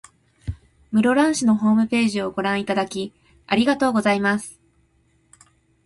[0.91, 3.13] 室蘭市のホームページをご覧いただき、
[3.45, 4.59] ありがとうございます。